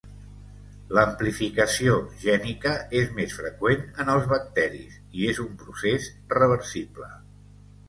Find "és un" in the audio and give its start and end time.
5.35-5.55